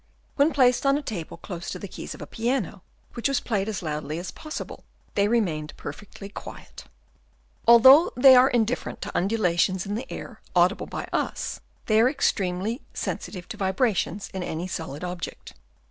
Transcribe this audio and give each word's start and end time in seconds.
When 0.35 0.51
placed 0.51 0.83
on 0.83 0.97
a 0.97 1.01
table 1.03 1.37
close 1.37 1.69
to 1.69 1.77
the 1.77 1.87
keys 1.87 2.15
of 2.15 2.23
a 2.23 2.25
piano, 2.25 2.81
which 3.13 3.27
was 3.27 3.39
played 3.39 3.69
as 3.69 3.83
loudly 3.83 4.17
as 4.17 4.31
possible, 4.31 4.83
they 5.13 5.27
remained 5.27 5.77
perfectly 5.77 6.27
quiet. 6.27 6.85
Although 7.67 8.11
they 8.17 8.35
are 8.35 8.49
indifferent 8.49 9.03
to 9.03 9.11
undula 9.13 9.59
tions 9.59 9.85
in 9.85 9.93
the 9.93 10.11
air 10.11 10.41
audible 10.55 10.87
by 10.87 11.07
us, 11.13 11.61
they 11.85 12.01
are 12.01 12.11
Chap. 12.11 12.17
I. 12.17 12.17
THEIR 12.17 12.19
SENSES. 12.19 12.31
27 12.33 12.81
extremely 12.81 12.81
sensitive 12.95 13.47
to 13.49 13.57
vibrations 13.57 14.29
in 14.33 14.41
any 14.41 14.65
solid 14.67 15.03
object. 15.03 15.53